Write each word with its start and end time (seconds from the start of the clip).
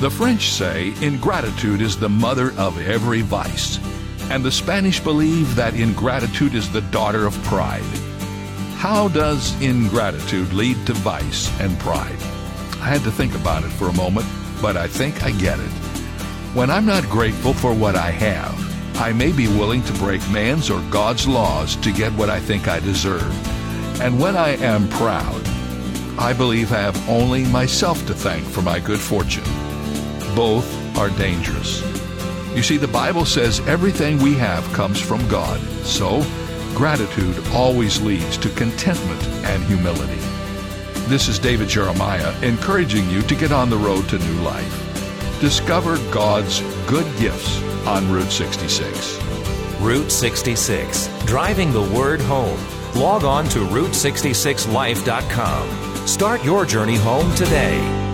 The 0.00 0.10
French 0.10 0.48
say 0.48 0.94
ingratitude 1.02 1.82
is 1.82 1.98
the 1.98 2.08
mother 2.08 2.54
of 2.56 2.80
every 2.80 3.20
vice, 3.20 3.78
and 4.30 4.42
the 4.42 4.50
Spanish 4.50 4.98
believe 4.98 5.54
that 5.56 5.74
ingratitude 5.74 6.54
is 6.54 6.72
the 6.72 6.80
daughter 6.80 7.26
of 7.26 7.34
pride. 7.44 7.82
How 8.76 9.08
does 9.08 9.60
ingratitude 9.60 10.54
lead 10.54 10.86
to 10.86 10.94
vice 10.94 11.50
and 11.60 11.78
pride? 11.80 12.16
I 12.80 12.88
had 12.88 13.02
to 13.02 13.10
think 13.10 13.34
about 13.34 13.62
it 13.62 13.68
for 13.68 13.88
a 13.88 13.92
moment, 13.92 14.24
but 14.62 14.74
I 14.74 14.86
think 14.86 15.22
I 15.22 15.32
get 15.32 15.60
it. 15.60 15.70
When 16.54 16.70
I'm 16.70 16.86
not 16.86 17.04
grateful 17.10 17.52
for 17.52 17.74
what 17.74 17.94
I 17.94 18.10
have, 18.10 18.96
I 18.98 19.12
may 19.12 19.32
be 19.32 19.48
willing 19.48 19.82
to 19.82 19.92
break 19.98 20.26
man's 20.30 20.70
or 20.70 20.80
God's 20.90 21.28
laws 21.28 21.76
to 21.76 21.92
get 21.92 22.14
what 22.14 22.30
I 22.30 22.40
think 22.40 22.68
I 22.68 22.80
deserve. 22.80 24.00
And 24.00 24.18
when 24.18 24.34
I 24.34 24.56
am 24.64 24.88
proud, 24.88 25.46
I 26.18 26.32
believe 26.32 26.72
I 26.72 26.78
have 26.78 27.06
only 27.06 27.44
myself 27.44 28.06
to 28.06 28.14
thank 28.14 28.46
for 28.46 28.62
my 28.62 28.80
good 28.80 28.98
fortune. 28.98 29.69
Both 30.40 30.96
are 30.96 31.10
dangerous. 31.18 31.82
You 32.56 32.62
see, 32.62 32.78
the 32.78 32.88
Bible 32.88 33.26
says 33.26 33.60
everything 33.68 34.16
we 34.16 34.32
have 34.36 34.64
comes 34.72 34.98
from 34.98 35.28
God. 35.28 35.60
So, 35.84 36.24
gratitude 36.74 37.38
always 37.48 38.00
leads 38.00 38.38
to 38.38 38.48
contentment 38.48 39.22
and 39.44 39.62
humility. 39.64 40.18
This 41.10 41.28
is 41.28 41.38
David 41.38 41.68
Jeremiah 41.68 42.34
encouraging 42.40 43.10
you 43.10 43.20
to 43.20 43.34
get 43.34 43.52
on 43.52 43.68
the 43.68 43.76
road 43.76 44.08
to 44.08 44.18
new 44.18 44.40
life. 44.40 45.40
Discover 45.42 45.98
God's 46.10 46.62
good 46.86 47.04
gifts 47.18 47.62
on 47.86 48.10
Route 48.10 48.32
66. 48.32 49.20
Route 49.78 50.10
66, 50.10 51.10
driving 51.26 51.70
the 51.70 51.82
word 51.82 52.22
home. 52.22 52.58
Log 52.94 53.24
on 53.24 53.44
to 53.50 53.58
Route66Life.com. 53.58 56.06
Start 56.06 56.42
your 56.42 56.64
journey 56.64 56.96
home 56.96 57.34
today. 57.34 58.09